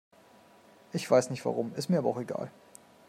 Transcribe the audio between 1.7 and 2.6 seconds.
ist mir aber auch egal.